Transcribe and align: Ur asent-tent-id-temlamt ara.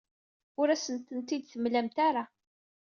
Ur 0.59 0.67
asent-tent-id-temlamt 0.69 1.97
ara. 2.07 2.23